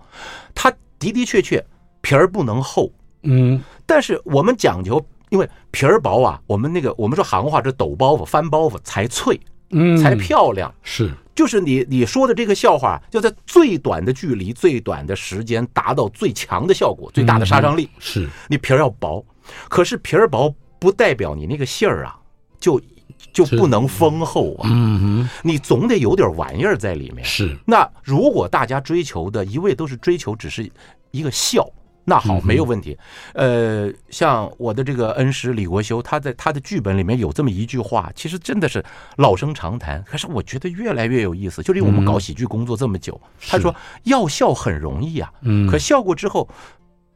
[0.54, 1.64] 它的的确确
[2.00, 2.90] 皮儿不能厚，
[3.22, 9.40] 嗯，但是我们讲究，因为皮儿薄啊，我们那个我们说行话，这抖包袱、翻包袱才脆，
[9.70, 10.74] 嗯，才漂亮。
[10.82, 17.84] 是，就是你你说的这个笑话，要在最短的距离、最短的时间达到最强的效果、最大的杀伤力。
[17.84, 19.24] 嗯、是你皮儿要薄，
[19.68, 22.18] 可是皮儿薄不代表你那个信儿啊，
[22.58, 22.80] 就
[23.32, 24.68] 就不能丰厚啊。
[24.70, 27.24] 嗯哼，你总得有点玩意儿在里面。
[27.24, 27.56] 是。
[27.66, 30.70] 那如果大家追求的一味都是追求只是
[31.10, 31.68] 一个笑。
[32.10, 32.96] 那好，没有问题。
[33.34, 38.82] 呃，像我的这个恩师李国修，他在他的剧本里面有这么一句话，其实真的是
[39.18, 41.62] 老生常谈，可是我觉得越来越有意思。
[41.62, 43.74] 就是因为我们搞喜剧工作这么久，他说
[44.04, 46.48] 要笑很容易啊，嗯，可笑过之后，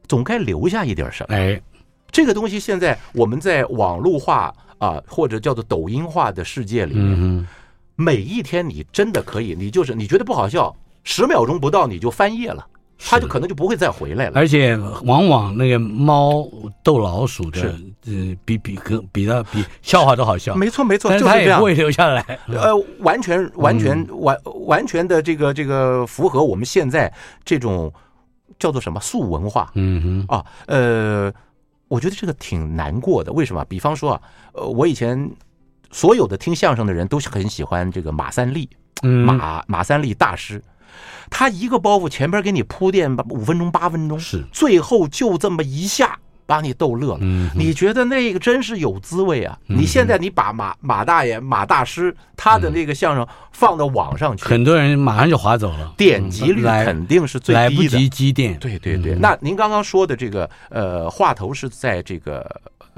[0.09, 1.35] 总该留下一点什么。
[1.35, 1.59] 哎，
[2.13, 7.49] 这个东西现在我们在网络化啊，或者叫做抖音化的世界里面，
[7.97, 12.67] 每一天你真的可以，你就是你觉得不好笑，十秒钟不到你就翻页了。
[13.05, 16.47] 他就可能就不会再回来了，而且往往那个猫
[16.85, 17.61] 逗老鼠的，
[18.07, 20.55] 呃，比比跟比的比笑话都好笑。
[20.55, 22.23] 没错没错，但是他也不会留下来。
[22.47, 27.13] 呃，完全完全完完全的这个这个符合我们现在
[27.45, 27.93] 这种
[28.57, 29.73] 叫做什么素文化。
[29.75, 31.33] 嗯哼啊，呃，
[31.93, 33.31] 我觉得这个挺难过的。
[33.31, 33.63] 为什么？
[33.67, 34.23] 比方说啊，
[34.55, 35.31] 呃，我以前
[35.91, 38.67] 所有的听相声的人都是很喜欢这个马三立，
[39.03, 40.63] 马马三立大师。
[41.29, 47.19] 他一个包袱前边给你铺垫，五分钟八分钟，是最后就这么一下把你逗乐了。
[47.21, 49.59] 嗯，你觉得那个真是有滋味啊！
[49.67, 58.59] 你现在你把马马大爷马大师他的那个相声放到网上去，很多人马上就划走了，点击率肯定是最低的，来不及积淀。
[58.59, 59.15] 对对对。
[59.15, 62.45] 那您刚刚说的这个呃话头是在这个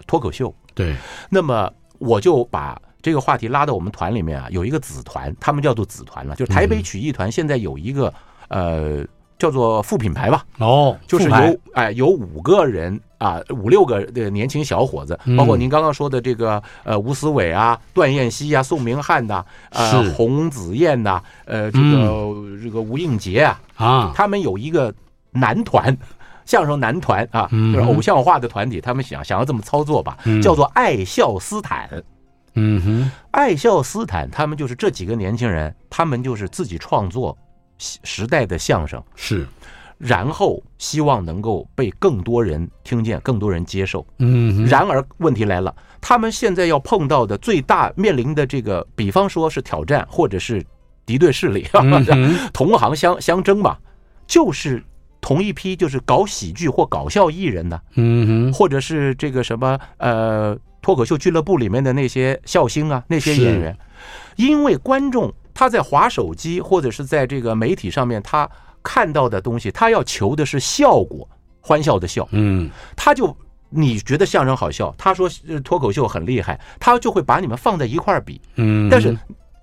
[0.06, 0.96] 脱口秀，对。
[1.30, 2.80] 那么我就把。
[3.04, 7.30] 这个话题拉到我们团里面啊，有一个子团，他们叫做子团了，就是台北曲艺团。
[7.30, 8.10] 现在有一个
[8.48, 9.04] 呃
[9.38, 24.92] 叫做副品牌吧，哦，就是有哎有五个人啊，五六个的年轻小伙子，包括您刚刚说的这个呃吴思伟啊、段燕希啊、宋明翰呐、呃洪子燕呐、呃这个这个吴应杰啊啊，他们有一个
[25.30, 25.96] 男团，
[26.44, 31.88] 相声男团啊，就是偶像化的团体，他们想想要这么操作吧，叫做爱笑斯坦。
[32.56, 37.36] 嗯哼，爱笑斯坦，他们就是这几个年轻人，他们就是自己创作
[37.78, 39.44] 时代的相声，是，
[39.98, 44.06] 然后希望能够被更多人听见，更多人接受。
[44.18, 50.64] 嗯，然而问题来了，他们现在要碰到的最大面临的这个，比方说是挑战，或者是
[51.06, 51.66] 敌对势力，
[52.52, 53.76] 同行相相争嘛，
[54.26, 54.82] 就是
[55.20, 60.56] 同一批，就是搞喜剧或搞笑艺人呢，嗯哼，或者是这个什么呃。
[60.84, 63.74] 脱口秀俱乐部里面的那些笑星啊，那些演员，
[64.36, 68.46] 因为观众他在划手机或者是在这个媒体上面，他
[68.84, 71.28] 看到的东西，他要求的是效果，
[71.60, 73.36] 欢笑的笑，嗯，他就
[73.70, 75.28] 你觉得相声好笑，他说
[75.64, 79.16] 脱口秀很厉害，他就会把你们放在一块儿比，嗯，但是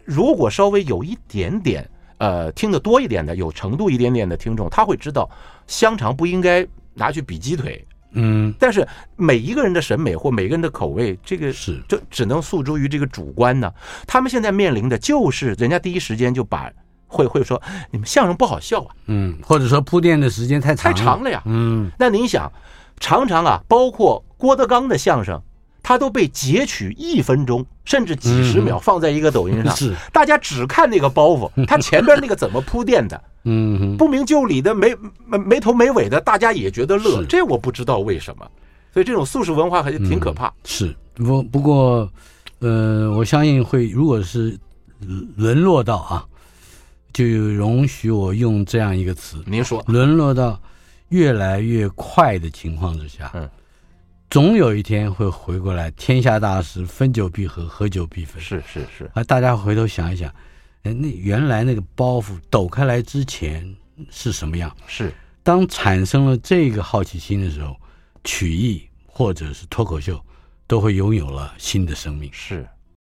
[0.04, 5.30] 如果稍微有一点点呃听得多一点的，有程度一点点的听众，他会知道
[5.68, 7.86] 香肠不应该拿去比鸡腿。
[8.14, 11.82] 嗯，但是每一个人的审美或每个人的口味，这个是。
[11.88, 13.72] 就只能诉诸于这个主观呢。
[14.06, 16.70] 他们现在面临的就是，人家第一时间就把
[17.12, 21.91] 会会说你们相声不好笑啊，嗯，或者说铺垫的时间太长太长了呀，嗯。
[21.99, 22.51] 那您想，
[22.99, 25.39] 常常啊，包括郭德纲的相声，
[25.84, 33.22] 他都被截取一分钟甚至几十秒放在一个抖音上，是大家只看那个包袱， 他前边那个怎么铺垫的。
[33.43, 34.95] 嗯，不明就里的没
[35.26, 38.47] 没没头没尾的，大家也觉得乐，这我不知道为什么。
[38.93, 40.47] 所以这种素食文化还是挺可怕。
[40.47, 42.07] 嗯、是不不过，
[42.59, 44.55] 呃，我相信会，如果是
[45.36, 46.24] 沦落到啊，
[47.14, 50.62] 就容许我用这样一个词，您说，沦落到
[51.09, 53.49] 越来越快的情况之下，嗯，
[54.30, 55.91] 总有一天会回过来。
[55.91, 58.41] 天下大事，分久必合，合久必分。
[58.41, 60.34] 是是是，啊，大家回头想一想。
[60.84, 63.76] 哎，那原来那个包袱抖开来之前
[64.09, 64.76] 是什么样？
[64.88, 67.76] 是当产生了这个好奇心的时候，
[68.24, 70.20] 曲艺或者是脱口秀
[70.66, 72.30] 都会拥有了新的生命。
[72.34, 72.68] 是。